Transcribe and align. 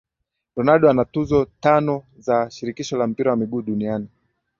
Ronaldo 0.55 0.89
ana 0.89 1.05
tuzo 1.05 1.45
tano 1.59 2.05
za 2.17 2.49
shirikisho 2.49 2.97
la 2.97 3.07
mpira 3.07 3.31
wa 3.31 3.37
miguu 3.37 3.61
Duniani 3.61 4.07